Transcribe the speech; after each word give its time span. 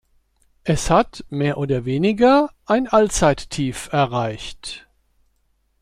Es 0.63 0.89
hat 0.89 1.25
mehr 1.29 1.59
oder 1.59 1.85
weniger 1.85 2.49
ein 2.65 2.87
Allzeit-Tief 2.87 3.89
erreicht. 3.91 4.87